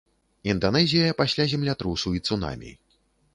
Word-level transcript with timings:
Інданэзія 0.53 1.17
пасля 1.19 1.45
землятрусу 1.53 2.15
і 2.21 2.23
цунамі. 2.31 2.73